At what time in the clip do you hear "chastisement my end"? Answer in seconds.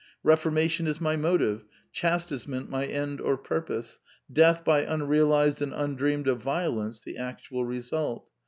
1.91-3.21